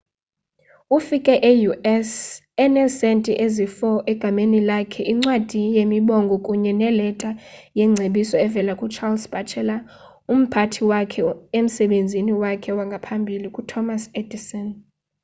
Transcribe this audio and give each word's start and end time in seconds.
ufike 0.97 1.33
e-us 1.53 2.09
eneesentie 2.65 3.35
ezi-4 3.45 3.83
egameni 4.11 4.59
lakhe 4.69 5.01
incwadi 5.11 5.61
yemibongo 5.77 6.35
kunye 6.45 6.71
neleta 6.81 7.29
yengcebiso 7.77 8.35
evela 8.45 8.73
ku-charles 8.79 9.23
batchelor 9.33 9.81
umphathi 10.33 10.81
wakhe 10.91 11.21
emsebenzini 11.57 12.33
wakhe 12.41 12.71
wangaphambili 12.77 13.47
ku-thomas 13.55 14.03
edison 14.19 14.67